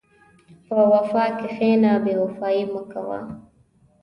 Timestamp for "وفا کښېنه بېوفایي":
0.91-2.63